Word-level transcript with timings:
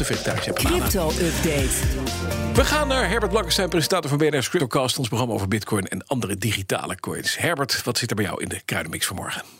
de 0.00 0.06
vegetarische 0.06 0.48
empanada. 0.48 0.78
Crypto-update. 0.78 1.68
We 2.54 2.64
gaan 2.64 2.88
naar 2.88 3.08
Herbert 3.08 3.30
Blankenstein, 3.30 3.68
presentator 3.68 4.10
van 4.10 4.18
BNR's 4.18 4.48
Cryptocast. 4.48 4.98
Ons 4.98 5.08
programma 5.08 5.34
over 5.34 5.48
bitcoin 5.48 5.86
en 5.86 6.06
andere 6.06 6.36
digitale 6.36 7.00
coins. 7.00 7.38
Herbert, 7.38 7.82
wat 7.84 7.98
zit 7.98 8.10
er 8.10 8.16
bij 8.16 8.24
jou 8.24 8.42
in 8.42 8.48
de 8.48 8.60
kruidenmix 8.64 9.06
vanmorgen? 9.06 9.59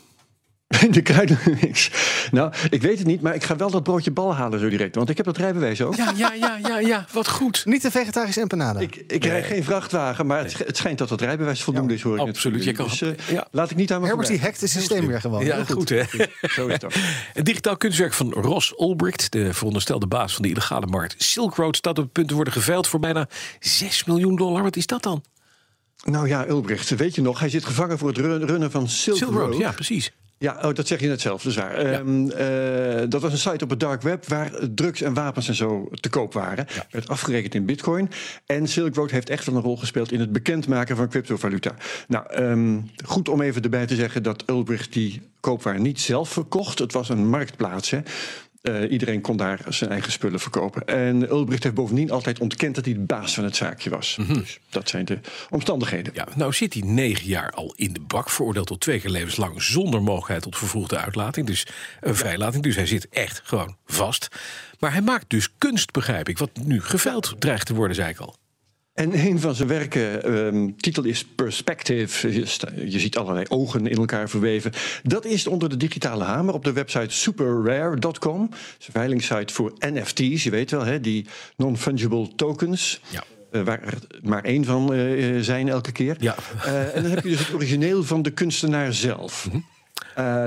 De 0.91 1.01
kruidenmix. 1.01 1.91
Nou, 2.31 2.53
ik 2.69 2.81
weet 2.81 2.97
het 2.97 3.07
niet, 3.07 3.21
maar 3.21 3.35
ik 3.35 3.43
ga 3.43 3.55
wel 3.55 3.71
dat 3.71 3.83
broodje 3.83 4.11
bal 4.11 4.35
halen 4.35 4.59
zo 4.59 4.69
direct. 4.69 4.95
Want 4.95 5.09
ik 5.09 5.17
heb 5.17 5.25
dat 5.25 5.37
rijbewijs 5.37 5.81
ook. 5.81 5.95
Ja, 5.95 6.13
ja, 6.15 6.33
ja, 6.33 6.57
ja, 6.67 6.79
ja. 6.79 7.05
Wat 7.11 7.27
goed. 7.29 7.65
Niet 7.65 7.81
de 7.81 7.91
vegetarische 7.91 8.39
empanada. 8.41 8.79
Ik, 8.79 9.03
ik 9.07 9.23
rijd 9.25 9.45
geen 9.45 9.63
vrachtwagen, 9.63 10.25
maar 10.25 10.43
het, 10.43 10.57
het 10.57 10.77
schijnt 10.77 10.97
dat 10.97 11.09
dat 11.09 11.21
rijbewijs 11.21 11.63
voldoende 11.63 11.93
is, 11.93 12.01
hoor 12.01 12.15
ik 12.19 12.27
absoluut. 12.27 12.63
Je 12.63 12.71
kan- 12.71 12.87
Dus, 12.87 13.01
eh, 13.01 13.09
ja. 13.29 13.47
laat 13.51 13.71
ik 13.71 13.77
niet 13.77 13.91
aan 13.91 13.97
mijn 14.01 14.07
Herbert 14.07 14.29
die 14.31 14.39
hackt 14.41 14.61
het 14.61 14.69
systeem 14.69 15.07
weer 15.07 15.21
gewoon. 15.21 15.45
Ja, 15.45 15.63
goed, 15.63 15.89
hè? 15.89 16.03
Zo 16.41 16.67
is 16.67 16.79
dat. 16.79 16.93
Het 17.33 17.45
digitaal 17.45 17.77
kunstwerk 17.77 18.13
van 18.13 18.31
Ross 18.31 18.73
Ulbricht, 18.79 19.31
de 19.31 19.53
veronderstelde 19.53 20.07
baas 20.07 20.33
van 20.33 20.41
de 20.41 20.49
illegale 20.49 20.85
markt 20.85 21.23
Silk 21.23 21.55
Road, 21.55 21.75
staat 21.75 21.97
op 21.97 22.03
het 22.03 22.13
punt 22.13 22.27
te 22.27 22.33
worden 22.35 22.53
geveild 22.53 22.87
voor 22.87 22.99
bijna 22.99 23.27
6 23.59 24.03
miljoen 24.05 24.35
dollar. 24.35 24.63
Wat 24.63 24.75
is 24.75 24.85
dat 24.85 25.03
dan? 25.03 25.23
Nou 26.03 26.27
ja, 26.27 26.47
Ulbricht, 26.47 26.89
weet 26.89 27.15
je 27.15 27.21
nog, 27.21 27.39
hij 27.39 27.49
zit 27.49 27.65
gevangen 27.65 27.97
voor 27.97 28.07
het 28.07 28.17
run- 28.17 28.45
runnen 28.45 28.71
van 28.71 28.89
Silk, 28.89 29.17
Silk 29.17 29.31
Road. 29.33 29.49
Road, 29.51 29.57
ja, 29.57 29.71
precies. 29.71 30.11
Ja, 30.41 30.59
oh, 30.61 30.73
dat 30.73 30.87
zeg 30.87 30.99
je 30.99 31.07
net 31.07 31.21
zelf, 31.21 31.43
dat 31.43 31.51
is 31.51 31.57
waar. 31.57 31.73
Ehm, 31.73 32.29
eh, 32.29 33.09
dat 33.09 33.21
was 33.21 33.31
een 33.31 33.37
site 33.37 33.63
op 33.63 33.69
het 33.69 33.79
dark 33.79 34.01
web 34.01 34.27
waar 34.27 34.51
drugs 34.75 35.01
en 35.01 35.13
wapens 35.13 35.47
en 35.47 35.55
zo 35.55 35.89
te 35.99 36.09
koop 36.09 36.33
waren. 36.33 36.67
Werd 36.91 37.07
afgerekend 37.07 37.55
in 37.55 37.65
bitcoin. 37.65 38.09
En 38.45 38.67
Silk 38.67 38.95
Road 38.95 39.11
heeft 39.11 39.29
echt 39.29 39.45
wel 39.45 39.55
een 39.55 39.61
rol 39.61 39.77
gespeeld 39.77 40.11
in 40.11 40.19
het 40.19 40.31
bekendmaken 40.31 40.95
van 40.95 41.09
cryptovaluta. 41.09 41.75
Nou, 42.07 42.25
ehm, 42.27 42.79
goed 43.05 43.29
om 43.29 43.41
even 43.41 43.61
erbij 43.61 43.85
te 43.85 43.95
zeggen 43.95 44.23
dat 44.23 44.43
Ulbricht 44.49 44.93
die 44.93 45.21
koopwaar 45.39 45.79
niet 45.79 45.99
zelf 45.99 46.29
verkocht. 46.29 46.79
Het 46.79 46.93
was 46.93 47.09
een 47.09 47.27
marktplaats, 47.27 47.89
hè. 47.89 47.99
Eh, 48.61 48.91
iedereen 48.91 49.21
kon 49.21 49.37
daar 49.37 49.59
zijn 49.69 49.89
eigen 49.89 50.11
spullen 50.11 50.39
verkopen. 50.39 50.87
En 50.87 51.29
Ulbricht 51.29 51.63
heeft 51.63 51.75
bovendien 51.75 52.11
altijd 52.11 52.39
ontkend 52.39 52.75
dat 52.75 52.85
hij 52.85 52.93
de 52.93 52.99
baas 52.99 53.33
van 53.33 53.43
het 53.43 53.55
zaakje 53.55 53.89
was. 53.89 54.17
Dus 54.27 54.59
dat 54.69 54.89
zijn 54.89 55.05
de 55.05 55.19
omstandigheden. 55.49 56.13
Ja, 56.13 56.27
nou 56.35 56.53
zit 56.53 56.73
hij 56.73 56.83
negen 56.85 57.27
jaar 57.27 57.51
al 57.51 57.73
in 57.75 57.93
de 57.93 57.99
bak, 57.99 58.29
veroordeeld 58.29 58.67
tot 58.67 58.79
twee 58.79 58.99
keer 58.99 59.09
levenslang 59.09 59.61
zonder 59.61 60.01
mogelijkheid 60.01 60.41
tot 60.41 60.57
vervroegde 60.57 60.97
uitlating. 60.97 61.47
Dus 61.47 61.67
een 62.01 62.15
vrijlating. 62.15 62.63
Dus 62.63 62.75
hij 62.75 62.85
zit 62.85 63.09
echt 63.09 63.41
gewoon 63.43 63.75
vast. 63.85 64.27
Maar 64.79 64.91
hij 64.91 65.01
maakt 65.01 65.29
dus 65.29 65.49
kunst, 65.57 65.91
begrijp 65.91 66.29
ik, 66.29 66.37
wat 66.37 66.49
nu 66.63 66.81
geveild 66.81 67.35
dreigt 67.39 67.65
te 67.65 67.73
worden, 67.73 67.95
zei 67.95 68.09
ik 68.09 68.19
al. 68.19 68.35
En 69.01 69.19
een 69.25 69.39
van 69.39 69.55
zijn 69.55 69.67
werken, 69.67 70.23
ehm, 70.23 70.69
titel 70.77 71.03
is 71.03 71.25
Perspective. 71.25 72.33
Je, 72.89 72.99
ziet 72.99 73.17
allerlei 73.17 73.45
ogen 73.49 73.87
in 73.87 73.97
elkaar 73.97 74.29
verweven. 74.29 74.71
Dat 75.03 75.25
is 75.25 75.47
onder 75.47 75.69
de 75.69 75.77
digitale 75.77 76.23
hamer 76.23 76.53
op 76.53 76.63
de 76.63 76.71
website 76.71 77.13
superrare.com. 77.15 78.49
Dat 78.49 78.59
is 78.79 78.87
een 78.87 78.93
veilingssite 78.93 79.53
voor 79.53 79.73
NFT's, 79.79 80.43
je 80.43 80.49
weet 80.49 80.71
wel, 80.71 80.85
hè, 80.85 81.01
die 81.01 81.25
non-fungible 81.55 82.35
tokens. 82.35 83.01
Ja. 83.09 83.23
Eh, 83.51 83.61
waar 83.61 83.83
er 83.83 83.97
maar 84.23 84.43
één 84.43 84.65
van 84.65 84.93
eh, 84.93 85.39
zijn 85.39 85.69
elke 85.69 85.91
keer. 85.91 86.15
Ja. 86.19 86.35
Eh, 86.65 86.95
en 86.95 87.01
dan 87.01 87.11
heb 87.11 87.23
je 87.23 87.29
dus 87.29 87.39
het 87.39 87.53
origineel 87.53 88.03
van 88.03 88.21
de 88.21 88.31
kunstenaar 88.31 88.93
zelf. 88.93 89.47
Mhm. 89.47 89.59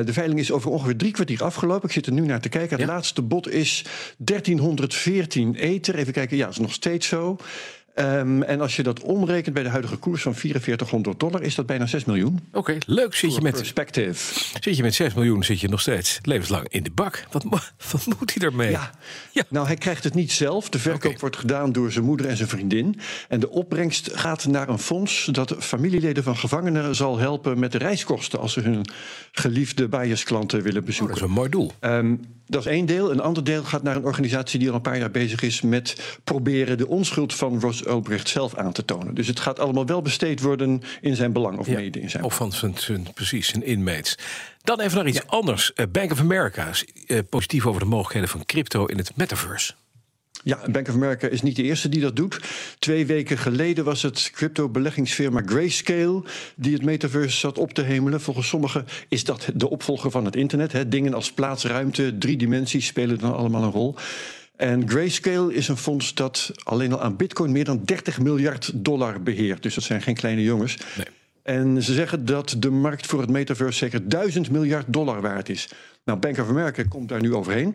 De 0.04 0.12
veiling 0.12 0.40
is 0.40 0.52
over 0.52 0.70
ongeveer 0.70 0.96
drie 0.96 1.12
kwartier 1.12 1.42
afgelopen. 1.42 1.88
Ik 1.88 1.94
zit 1.94 2.06
er 2.06 2.12
nu 2.12 2.26
naar 2.26 2.40
te 2.40 2.48
kijken. 2.48 2.78
Het 2.78 2.86
Ja. 2.86 2.92
laatste 2.92 3.22
bod 3.22 3.48
is 3.48 3.84
1314 4.16 5.54
ether. 5.54 5.94
Even 5.94 6.12
kijken, 6.12 6.36
ja, 6.36 6.44
dat 6.44 6.52
is 6.52 6.60
nog 6.60 6.72
steeds 6.72 7.06
zo. 7.06 7.36
Ehm, 7.94 8.42
en 8.42 8.60
als 8.60 8.76
je 8.76 8.82
dat 8.82 9.00
omrekent 9.02 9.54
bij 9.54 9.62
de 9.62 9.68
huidige 9.68 9.96
koers 9.96 10.22
van 10.22 10.34
4400 10.34 11.20
dollar, 11.20 11.42
is 11.42 11.54
dat 11.54 11.66
bijna 11.66 11.86
6 11.86 12.04
miljoen. 12.04 12.40
Oké, 12.52 12.78
leuk. 12.86 13.14
Zit 13.14 13.34
je, 13.34 13.40
met, 13.40 13.54
Perspective. 13.54 14.40
zit 14.60 14.76
je 14.76 14.82
met 14.82 14.94
6 14.94 15.14
miljoen, 15.14 15.44
zit 15.44 15.60
je 15.60 15.68
nog 15.68 15.80
steeds 15.80 16.18
levenslang 16.22 16.68
in 16.68 16.82
de 16.82 16.90
bak. 16.90 17.24
Wat, 17.30 17.44
wat 17.92 18.06
moet 18.18 18.34
hij 18.34 18.46
ermee? 18.46 18.70
Ja. 18.70 18.90
Ja. 19.32 19.42
Nou, 19.48 19.66
hij 19.66 19.76
krijgt 19.76 20.04
het 20.04 20.14
niet 20.14 20.32
zelf. 20.32 20.68
De 20.68 20.78
verkoop 20.78 21.20
wordt 21.20 21.36
gedaan 21.36 21.72
door 21.72 21.92
zijn 21.92 22.04
moeder 22.04 22.26
en 22.26 22.36
zijn 22.36 22.48
vriendin. 22.48 23.00
En 23.28 23.40
de 23.40 23.50
opbrengst 23.50 24.10
gaat 24.14 24.46
naar 24.46 24.68
een 24.68 24.78
fonds 24.78 25.28
dat 25.32 25.54
familieleden 25.58 26.22
van 26.22 26.36
gevangenen 26.36 26.94
zal 26.94 27.18
helpen 27.18 27.58
met 27.58 27.72
de 27.72 27.78
reiskosten 27.78 28.38
als 28.40 28.52
ze 28.52 28.60
hun 28.60 28.84
geliefde 29.32 29.88
biasklanten 29.88 30.58
willen 30.58 30.74
Dat 30.74 30.84
bezoeken. 30.84 31.16
is 31.16 31.22
een 31.22 31.30
mooi 31.30 31.48
doel. 31.48 31.72
Ehm, 31.80 32.14
dat 32.46 32.60
is 32.60 32.70
één 32.70 32.86
deel. 32.86 33.10
Een 33.10 33.20
ander 33.20 33.44
deel 33.44 33.62
gaat 33.64 33.82
naar 33.82 33.96
een 33.96 34.04
organisatie 34.04 34.58
die 34.58 34.68
al 34.68 34.74
een 34.74 34.80
paar 34.80 34.98
jaar 34.98 35.10
bezig 35.10 35.42
is 35.42 35.60
met 35.60 36.18
proberen 36.24 36.78
de 36.78 36.88
onschuld 36.88 37.34
van 37.34 37.60
Ulbricht 37.86 38.28
zelf 38.28 38.54
aan 38.54 38.72
te 38.72 38.84
tonen. 38.84 39.14
Dus 39.14 39.26
het 39.26 39.40
gaat 39.40 39.58
allemaal 39.58 39.86
wel 39.86 40.02
besteed 40.02 40.40
worden 40.40 40.82
in 41.00 41.16
zijn 41.16 41.32
belang, 41.32 41.58
of 41.58 41.66
Ja, 41.66 41.74
mede 41.74 42.00
in 42.00 42.10
zijn 42.10 42.24
Of 42.24 42.34
van 42.34 42.52
zijn, 42.52 42.78
zijn, 42.78 43.06
precies, 43.14 43.48
zijn 43.48 43.64
inmates. 43.64 44.18
Dan 44.62 44.80
even 44.80 44.96
naar 44.96 45.06
iets 45.06 45.26
anders. 45.26 45.72
Eh, 45.72 45.86
Bank 45.92 46.12
of 46.12 46.20
America 46.20 46.68
is 46.68 46.86
eh, 47.06 47.18
positief 47.28 47.66
over 47.66 47.80
de 47.80 47.86
mogelijkheden 47.86 48.28
van 48.28 48.44
crypto 48.44 48.86
in 48.86 48.98
het 48.98 49.16
metaverse. 49.16 49.74
Ja, 50.44 50.58
Bank 50.70 50.88
of 50.88 50.94
America 50.94 51.28
is 51.28 51.42
niet 51.42 51.56
de 51.56 51.62
eerste 51.62 51.88
die 51.88 52.00
dat 52.00 52.16
doet. 52.16 52.40
Twee 52.78 53.06
weken 53.06 53.38
geleden 53.38 53.84
was 53.84 54.02
het 54.02 54.30
crypto-beleggingsfirma 54.34 55.42
Grayscale 55.46 56.22
die 56.56 56.72
het 56.72 56.82
metaverse 56.82 57.38
zat 57.38 57.58
op 57.58 57.72
te 57.74 57.82
hemelen. 57.82 58.20
Volgens 58.20 58.48
sommigen 58.48 58.86
is 59.08 59.24
dat 59.24 59.48
de 59.54 59.70
opvolger 59.70 60.10
van 60.10 60.24
het 60.24 60.36
internet. 60.36 60.72
Hè. 60.72 60.88
Dingen 60.88 61.14
als 61.14 61.32
plaats, 61.32 61.64
ruimte, 61.64 62.18
drie 62.18 62.36
dimensies 62.36 62.86
spelen 62.86 63.18
dan 63.18 63.36
allemaal 63.36 63.62
een 63.62 63.70
rol. 63.70 63.94
En 64.56 64.88
Grayscale 64.88 65.54
is 65.54 65.68
een 65.68 65.76
fonds 65.76 66.14
dat 66.14 66.50
alleen 66.62 66.92
al 66.92 67.02
aan 67.02 67.16
bitcoin 67.16 67.52
meer 67.52 67.64
dan 67.64 67.80
30 67.84 68.20
miljard 68.20 68.70
dollar 68.74 69.22
beheert. 69.22 69.62
Dus 69.62 69.74
dat 69.74 69.84
zijn 69.84 70.02
geen 70.02 70.14
kleine 70.14 70.42
jongens. 70.42 70.78
Nee. 70.96 71.06
En 71.42 71.82
ze 71.82 71.94
zeggen 71.94 72.24
dat 72.24 72.56
de 72.58 72.70
markt 72.70 73.06
voor 73.06 73.20
het 73.20 73.30
metaverse 73.30 73.78
zeker 73.78 74.08
1000 74.08 74.50
miljard 74.50 74.92
dollar 74.92 75.20
waard 75.20 75.48
is. 75.48 75.68
Nou, 76.04 76.18
Bank 76.18 76.38
of 76.38 76.48
America 76.48 76.82
komt 76.88 77.08
daar 77.08 77.20
nu 77.20 77.34
overheen. 77.34 77.74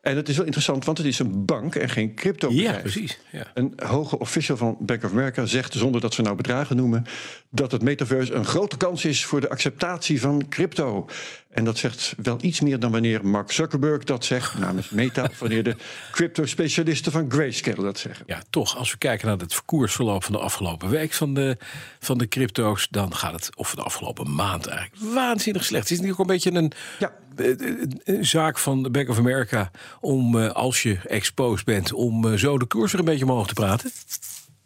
En 0.00 0.16
het 0.16 0.28
is 0.28 0.36
wel 0.36 0.44
interessant, 0.44 0.84
want 0.84 0.98
het 0.98 1.06
is 1.06 1.18
een 1.18 1.44
bank 1.44 1.74
en 1.74 1.88
geen 1.88 2.14
crypto. 2.14 2.50
Ja, 2.50 2.72
precies. 2.72 3.18
Ja. 3.32 3.46
Een 3.54 3.72
hoge 3.76 4.18
official 4.18 4.56
van 4.56 4.76
Bank 4.80 5.04
of 5.04 5.10
America 5.10 5.46
zegt, 5.46 5.74
zonder 5.74 6.00
dat 6.00 6.14
ze 6.14 6.22
nou 6.22 6.36
bedragen 6.36 6.76
noemen, 6.76 7.04
dat 7.50 7.72
het 7.72 7.82
metaverse 7.82 8.32
een 8.32 8.44
grote 8.44 8.76
kans 8.76 9.04
is 9.04 9.24
voor 9.24 9.40
de 9.40 9.48
acceptatie 9.48 10.20
van 10.20 10.48
crypto. 10.48 11.06
En 11.50 11.64
dat 11.64 11.78
zegt 11.78 12.14
wel 12.22 12.38
iets 12.40 12.60
meer 12.60 12.78
dan 12.78 12.90
wanneer 12.90 13.26
Mark 13.26 13.52
Zuckerberg 13.52 14.04
dat 14.04 14.24
zegt 14.24 14.58
namens 14.58 14.90
Meta, 14.90 15.24
of 15.30 15.38
wanneer 15.38 15.62
de 15.62 15.76
crypto-specialisten 16.10 17.12
van 17.12 17.30
Grayscale 17.30 17.82
dat 17.82 17.98
zeggen. 17.98 18.24
ja, 18.28 18.42
toch, 18.50 18.76
als 18.76 18.90
we 18.90 18.98
kijken 18.98 19.26
naar 19.28 19.36
het 19.36 19.64
koersverloop 19.64 20.24
van 20.24 20.32
de 20.32 20.38
afgelopen 20.38 20.88
week 20.88 21.12
van 21.12 21.34
de, 21.34 21.56
van 22.00 22.18
de 22.18 22.28
crypto's, 22.28 22.88
dan 22.90 23.14
gaat 23.14 23.32
het, 23.32 23.56
of 23.56 23.74
de 23.74 23.82
afgelopen 23.82 24.34
maand 24.34 24.66
eigenlijk, 24.66 25.12
waanzinnig 25.14 25.64
slecht. 25.64 25.88
Het 25.88 25.98
is 25.98 26.04
niet 26.04 26.12
ook 26.12 26.18
een 26.18 26.26
beetje 26.26 26.52
een, 26.52 26.72
Ja. 26.98 27.12
eh, 27.36 27.50
eh, 27.50 27.76
een 28.04 28.26
zaak 28.26 28.58
van 28.58 28.82
de 28.82 28.90
Bank 28.90 29.08
of 29.08 29.18
America 29.18 29.70
om, 30.00 30.38
eh, 30.40 30.50
als 30.50 30.82
je 30.82 30.98
exposed 31.06 31.64
bent, 31.64 31.92
om 31.92 32.38
zo 32.38 32.58
de 32.58 32.66
koers 32.66 32.90
weer 32.92 33.00
een 33.00 33.06
beetje 33.06 33.24
omhoog 33.24 33.46
te 33.46 33.54
praten? 33.54 33.90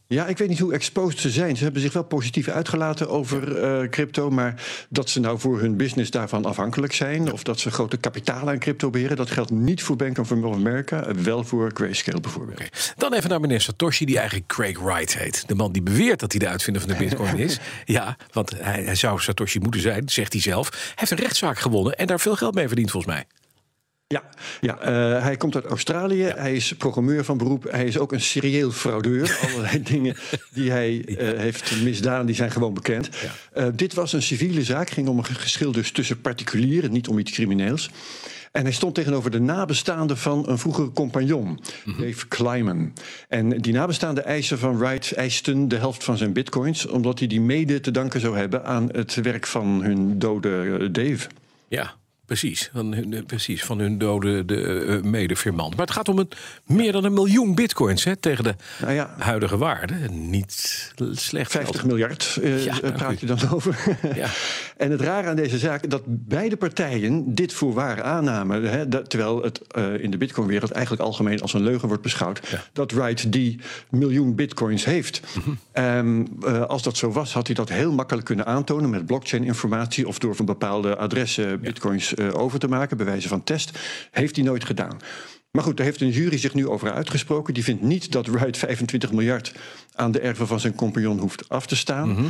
Ja, 0.06 0.26
ik 0.26 0.38
weet 0.38 0.48
niet 0.48 0.58
hoe 0.58 0.72
exposed 0.72 1.20
ze 1.20 1.30
zijn. 1.30 1.56
Ze 1.56 1.64
hebben 1.64 1.82
zich 1.82 1.92
wel 1.92 2.04
positief 2.04 2.48
uitgelaten 2.48 3.08
over 3.08 3.56
eh, 3.56 3.88
crypto. 3.88 4.30
Maar 4.30 4.62
dat 4.88 5.10
ze 5.10 5.20
nou 5.20 5.38
voor 5.38 5.60
hun 5.60 5.76
business 5.76 6.10
daarvan 6.10 6.44
afhankelijk 6.44 6.92
zijn. 6.92 7.32
of 7.32 7.42
dat 7.42 7.60
ze 7.60 7.70
grote 7.70 7.96
kapitalen 7.96 8.52
aan 8.52 8.58
crypto 8.58 8.90
beheren. 8.90 9.16
dat 9.16 9.30
geldt 9.30 9.50
niet 9.50 9.82
voor 9.82 9.96
Bank 9.96 10.18
of 10.18 10.32
America. 10.32 11.14
Wel 11.14 11.44
voor 11.44 11.70
Grayscale 11.74 12.20
bijvoorbeeld. 12.20 12.92
Dan 12.96 13.12
even 13.12 13.30
naar 13.30 13.40
meneer 13.40 13.60
Satoshi, 13.60 14.04
die 14.04 14.18
eigenlijk 14.18 14.46
Craig 14.46 14.78
Wright 14.78 15.18
heet. 15.18 15.48
De 15.48 15.54
man 15.54 15.72
die 15.72 15.82
beweert 15.82 16.20
dat 16.20 16.30
hij 16.32 16.40
de 16.40 16.48
uitvinder 16.48 16.82
van 16.82 16.90
de 16.90 16.98
bitcoin 16.98 17.38
is. 17.48 17.58
Ja, 17.84 18.16
want 18.32 18.50
hij, 18.58 18.82
hij 18.82 18.94
zou 18.94 19.20
Satoshi 19.20 19.58
moeten 19.58 19.80
zijn, 19.80 20.08
zegt 20.08 20.32
hij 20.32 20.42
zelf. 20.42 20.70
Hij 20.70 20.92
heeft 20.94 21.10
een 21.10 21.18
rechtszaak 21.18 21.58
gewonnen 21.58 21.96
en 21.96 22.06
daar 22.06 22.20
veel 22.20 22.36
geld 22.36 22.54
mee 22.54 22.66
verdiend 22.66 22.90
volgens 22.90 23.12
mij. 23.14 23.24
Ja, 24.06 24.22
ja 24.60 24.78
eh, 24.78 25.22
hij 25.22 25.36
komt 25.36 25.54
uit 25.54 25.64
Australië. 25.64 26.22
Hij 26.22 26.54
is 26.54 26.72
programmeur 26.72 27.24
van 27.24 27.38
beroep. 27.38 27.64
Hij 27.70 27.84
is 27.84 27.98
ook 27.98 28.12
een 28.12 28.20
serieel 28.20 28.70
fraudeur. 28.70 29.38
Allerlei 29.46 29.82
dingen 29.82 30.16
die 30.52 30.70
hij 30.70 31.04
eh, 31.04 31.38
heeft 31.38 31.82
misdaan, 31.82 32.26
die 32.26 32.34
zijn 32.34 32.50
gewoon 32.50 32.74
bekend. 32.74 33.08
Eh, 33.52 33.66
dit 33.74 33.94
was 33.94 34.12
een 34.12 34.22
civiele 34.22 34.64
zaak. 34.64 34.90
ging 34.90 35.08
om 35.08 35.18
een 35.18 35.24
geschil 35.24 35.72
dus 35.72 35.90
tussen 35.90 36.20
particulieren, 36.20 36.92
niet 36.92 37.08
om 37.08 37.18
iets 37.18 37.32
crimineels. 37.32 37.90
En 38.52 38.62
hij 38.62 38.72
stond 38.72 38.94
tegenover 38.94 39.30
de 39.30 39.40
nabestaanden 39.40 40.18
van 40.18 40.48
een 40.48 40.58
vroegere 40.58 40.92
compagnon, 40.92 41.60
Dave 41.84 42.28
Kleiman. 42.28 42.92
En 43.28 43.60
die 43.60 43.72
nabestaanden 43.72 44.24
eisen 44.24 44.58
van 44.58 44.78
Wright 44.78 45.12
eisten 45.12 45.68
de 45.68 45.76
helft 45.76 46.04
van 46.04 46.16
zijn 46.16 46.32
bitcoins, 46.32 46.86
omdat 46.86 47.18
hij 47.18 47.28
die 47.28 47.40
mede 47.40 47.80
te 47.80 47.90
danken 47.90 48.20
zou 48.20 48.36
hebben 48.36 48.64
aan 48.64 48.88
het 48.92 49.14
werk 49.14 49.46
van 49.46 49.82
hun 49.82 50.18
dode 50.18 50.90
Dave. 50.90 51.28
Ja, 51.68 51.94
precies. 52.26 52.70
Van 52.72 52.92
hun, 52.92 53.14
eh, 53.14 53.24
precies, 53.24 53.64
van 53.64 53.78
hun 53.78 53.98
dode 53.98 54.44
de, 54.44 54.84
eh, 54.84 55.02
medefirmant. 55.02 55.76
Maar 55.76 55.86
het 55.86 55.94
gaat 55.94 56.08
om 56.08 56.18
een, 56.18 56.28
meer 56.66 56.92
dan 56.92 57.04
een 57.04 57.12
miljoen 57.12 57.54
bitcoins 57.54 58.04
hè, 58.04 58.16
tegen 58.16 58.44
de 58.44 58.54
Nou 58.80 58.92
ja, 58.92 59.14
huidige 59.18 59.56
waarde. 59.56 59.94
Niet 60.10 60.92
slecht. 61.12 61.50
50 61.50 61.74
geld. 61.74 61.86
miljard 61.86 62.38
eh, 62.42 62.64
Ja, 62.64 62.80
eh, 62.80 62.92
praat 62.92 63.20
je 63.20 63.26
dan 63.26 63.38
over. 63.52 63.78
Ja. 64.14 64.28
En 64.76 64.90
het 64.90 65.00
rare 65.00 65.28
aan 65.28 65.36
deze 65.36 65.58
zaak, 65.58 65.90
dat 65.90 66.02
beide 66.06 66.56
partijen 66.56 67.34
dit 67.34 67.52
voor 67.52 67.72
waar 67.72 68.02
aannamen. 68.02 68.62
Hè, 68.62 68.88
dat, 68.88 69.10
terwijl 69.10 69.42
het 69.42 69.60
in 70.00 70.10
de 70.10 70.16
bitcoinwereld 70.16 70.70
eigenlijk 70.70 71.02
algemeen 71.02 71.40
als 71.40 71.52
een 71.52 71.62
leugen 71.62 71.88
wordt 71.88 72.02
beschouwd. 72.02 72.40
Dat 72.72 72.90
Wright 72.92 73.32
die 73.32 73.60
miljoen 73.90 74.34
bitcoins 74.34 74.84
heeft. 74.84 75.20
Mhm. 75.34 75.50
Ehm, 75.72 76.24
eh, 76.44 76.62
als 76.62 76.82
dat 76.82 76.96
zo 76.96 77.10
was, 77.10 77.32
had 77.32 77.46
hij 77.46 77.54
dat 77.54 77.68
heel 77.68 77.92
makkelijk 77.92 78.26
kunnen 78.26 78.46
aantonen 78.46 78.90
met 78.90 79.06
blockchain-informatie. 79.06 80.08
of 80.08 80.18
door 80.18 80.36
van 80.36 80.46
bepaalde 80.46 80.96
adressen 80.96 81.60
bitcoins 81.60 82.13
eh, 82.14 82.34
over 82.34 82.58
te 82.58 82.68
maken, 82.68 82.96
bij 82.96 83.06
wijze 83.06 83.28
van 83.28 83.44
test. 83.44 83.78
Heeft 84.10 84.36
hij 84.36 84.44
nooit 84.44 84.64
gedaan. 84.64 84.96
Maar 85.50 85.62
goed, 85.62 85.76
daar 85.76 85.86
heeft 85.86 86.00
een 86.00 86.10
jury 86.10 86.38
zich 86.38 86.54
nu 86.54 86.68
over 86.68 86.92
uitgesproken. 86.92 87.54
Die 87.54 87.64
vindt 87.64 87.82
niet 87.82 88.12
dat 88.12 88.26
Wright 88.26 88.58
25 88.58 89.12
miljard 89.12 89.52
aan 89.92 90.12
de 90.12 90.20
erven 90.20 90.46
van 90.46 90.60
zijn 90.60 90.74
compagnon 90.74 91.18
hoeft 91.18 91.48
af 91.48 91.66
te 91.66 91.76
staan. 91.76 92.08
Mhm. 92.08 92.26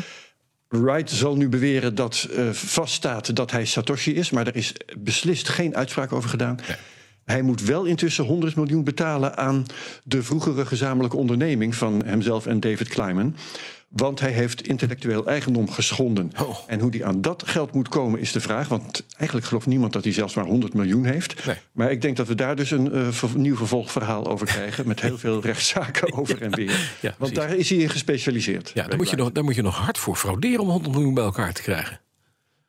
Wright 0.69 1.10
zal 1.10 1.36
nu 1.36 1.48
beweren 1.48 1.94
dat 1.94 2.28
uh, 2.31 2.50
vaststaat 2.50 3.36
dat 3.36 3.50
hij 3.50 3.64
Satoshi 3.64 4.14
is, 4.14 4.31
maar 4.31 4.46
er 4.46 4.56
is 4.56 4.72
beslist 4.98 5.48
geen 5.48 5.76
uitspraak 5.76 6.12
over 6.12 6.31
gedaan. 6.31 6.58
Hij 7.25 7.43
moet 7.43 7.62
wel 7.62 7.85
intussen 7.85 8.25
100 8.25 8.56
miljoen 8.56 8.85
betalen 8.85 9.37
aan 9.37 9.67
de 10.05 10.23
vroegere 10.23 10.67
gezamenlijke 10.67 11.17
onderneming 11.17 11.75
van 11.75 12.03
hemzelf 12.05 12.47
en 12.47 12.61
David 12.61 12.88
Kleiman. 12.88 13.37
Want 13.88 14.21
hij 14.21 14.31
heeft 14.31 14.67
intellectueel 14.67 15.26
eigendom 15.26 15.71
geschonden. 15.71 16.32
Oh. 16.41 16.56
En 16.67 16.81
hoe 16.81 16.91
die 16.91 17.05
aan 17.05 17.21
dat 17.21 17.43
geld 17.47 17.73
moet 17.73 17.88
komen 17.88 18.21
is 18.21 18.32
de 18.32 18.41
vraag. 18.41 18.69
Want 18.69 19.06
eigenlijk 19.17 19.49
gelooft 19.49 19.67
niemand 19.67 19.93
dat 19.93 20.05
hij 20.05 20.12
zelfs 20.12 20.35
maar 20.35 20.44
100 20.44 20.75
miljoen 20.75 21.05
heeft. 21.05 21.47
Nee. 21.47 21.56
Maar 21.73 21.91
ik 21.91 22.03
denk 22.03 22.17
dat 22.17 22.26
we 22.26 22.35
daar 22.35 22.56
dus 22.56 22.71
een 22.71 22.97
uh, 22.97 23.09
ver 23.09 23.29
nieuw 23.37 23.56
vervolgverhaal 23.56 24.27
over 24.27 24.47
krijgen. 24.47 24.88
met 24.88 25.00
heel 25.00 25.19
veel 25.19 25.41
rechtszaken 25.41 26.12
over 26.19 26.43
en 26.43 26.55
weer. 26.55 26.97
Ja, 27.00 27.15
Want 27.19 27.35
daar 27.35 27.55
is 27.55 27.70
hij 27.70 27.79
in 27.79 27.91
gespecialiseerd. 27.91 28.70
Ja, 28.75 28.87
daar 28.87 28.97
moet, 28.97 29.11
je 29.11 29.17
nog, 29.17 29.32
daar 29.32 29.44
moet 29.44 29.55
je 29.55 29.62
nog 29.62 29.77
hard 29.77 29.99
voor 29.99 30.17
frauderen 30.17 30.61
om 30.61 30.69
100 30.69 30.94
miljoen 30.94 31.15
bij 31.15 31.25
elkaar 31.25 31.53
te 31.53 31.62
krijgen. 31.62 32.00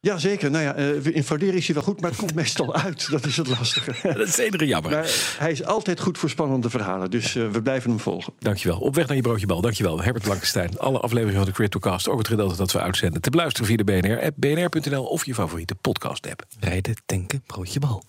Ja, 0.06 0.18
zeker. 0.18 0.52
Nou 0.52 0.64
ja, 0.64 0.78
uh, 0.78 1.16
in 1.16 1.24
frauderen 1.24 1.56
is 1.56 1.66
hij 1.66 1.76
wel 1.76 1.84
goed, 1.84 2.02
maar 2.02 2.10
het 2.10 2.20
komt 2.20 2.34
meestal 2.34 2.76
uit. 2.76 3.10
Dat 3.10 3.26
is 3.26 3.38
het 3.38 3.48
lastige. 3.48 3.94
Dat 4.18 4.28
is 4.28 4.38
enige 4.38 4.66
jammer. 4.66 4.92
Maar 4.92 5.36
hij 5.40 5.52
is 5.52 5.64
altijd 5.64 6.00
goed 6.00 6.18
voor 6.18 6.30
spannende 6.30 6.70
verhalen. 6.70 7.12
Dus 7.12 7.36
uh, 7.36 7.50
we 7.50 7.62
blijven 7.62 7.90
hem 7.90 8.00
volgen. 8.00 8.34
Dankjewel. 8.40 8.80
Op 8.80 8.96
weg 8.96 9.08
naar 9.08 9.16
je 9.16 9.22
broodje 9.22 9.46
bal. 9.46 9.62
Dankjewel. 9.62 10.02
Herbert 10.02 10.24
Blankenstein. 10.24 10.80
Alle 10.80 11.00
afleveringen 11.00 11.40
van 11.40 11.50
de 11.50 11.56
CryptoCast, 11.56 12.08
ook 12.08 12.18
het 12.18 12.28
gedeelte 12.28 12.56
dat 12.56 12.72
we 12.72 12.80
uitzenden, 12.80 13.22
te 13.22 13.30
beluisteren 13.30 13.68
via 13.68 13.78
de 13.78 13.84
BNR 13.84 14.22
app, 14.22 14.36
bnr.nl 14.36 15.06
of 15.06 15.26
je 15.26 15.34
favoriete 15.34 15.76
podcast 15.76 16.30
app. 16.30 16.44
Rijden, 16.60 16.96
tanken, 17.06 17.44
broodje 17.46 17.80
bal. 17.80 18.04